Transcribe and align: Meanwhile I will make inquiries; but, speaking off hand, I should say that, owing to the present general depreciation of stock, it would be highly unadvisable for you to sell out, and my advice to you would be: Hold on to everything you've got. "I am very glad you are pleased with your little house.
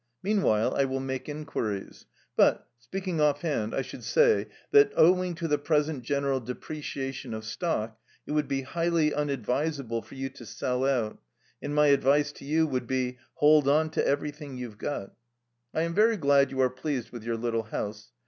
Meanwhile 0.23 0.73
I 0.75 0.85
will 0.85 0.99
make 0.99 1.29
inquiries; 1.29 2.07
but, 2.35 2.67
speaking 2.79 3.21
off 3.21 3.41
hand, 3.41 3.75
I 3.75 3.83
should 3.83 4.03
say 4.03 4.47
that, 4.71 4.91
owing 4.95 5.35
to 5.35 5.47
the 5.47 5.59
present 5.59 6.01
general 6.03 6.39
depreciation 6.39 7.35
of 7.35 7.45
stock, 7.45 7.99
it 8.25 8.31
would 8.31 8.47
be 8.47 8.63
highly 8.63 9.13
unadvisable 9.13 10.01
for 10.01 10.15
you 10.15 10.29
to 10.29 10.43
sell 10.47 10.85
out, 10.87 11.19
and 11.61 11.75
my 11.75 11.89
advice 11.89 12.31
to 12.31 12.45
you 12.45 12.65
would 12.65 12.87
be: 12.87 13.19
Hold 13.35 13.67
on 13.67 13.91
to 13.91 14.03
everything 14.03 14.57
you've 14.57 14.79
got. 14.79 15.13
"I 15.71 15.83
am 15.83 15.93
very 15.93 16.17
glad 16.17 16.49
you 16.49 16.61
are 16.61 16.71
pleased 16.71 17.11
with 17.11 17.23
your 17.23 17.37
little 17.37 17.65
house. 17.69 18.09